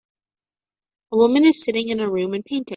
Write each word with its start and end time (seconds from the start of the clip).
A 1.11 1.15
woman 1.17 1.45
is 1.45 1.63
sitting 1.63 1.89
in 1.89 1.99
a 1.99 2.09
room 2.09 2.33
and 2.33 2.43
painting. 2.43 2.65